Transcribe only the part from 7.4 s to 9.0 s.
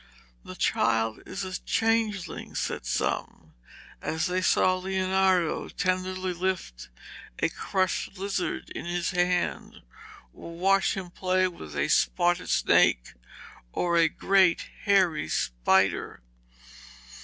crushed lizard in